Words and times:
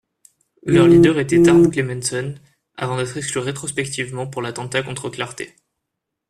Leur 0.63 0.87
leader 0.87 1.19
était 1.19 1.47
Arne 1.47 1.69
Clementsson 1.69 2.33
avant 2.75 2.97
d'être 2.97 3.15
exclu 3.17 3.37
rétrospectivement 3.39 4.25
pour 4.25 4.41
l'attentat 4.41 4.81
contre 4.81 5.11
Clarté. 5.11 5.53